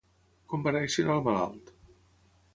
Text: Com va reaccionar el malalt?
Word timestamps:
Com 0.53 0.63
va 0.67 0.73
reaccionar 0.75 1.19
el 1.19 1.23
malalt? 1.29 1.73